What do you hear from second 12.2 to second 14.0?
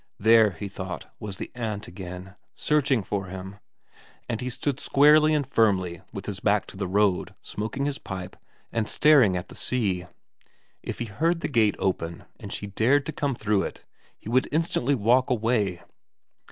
and she dared to come through it